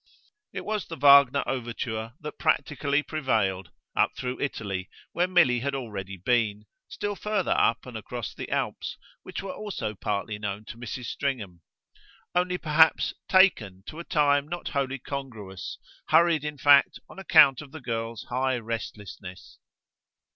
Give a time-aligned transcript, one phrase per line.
[0.51, 6.17] It was the Wagner overture that practically prevailed, up through Italy, where Milly had already
[6.17, 11.05] been, still further up and across the Alps, which were also partly known to Mrs.
[11.05, 11.61] Stringham;
[12.33, 15.77] only perhaps "taken" to a time not wholly congruous,
[16.07, 19.59] hurried in fact on account of the girl's high restlessness.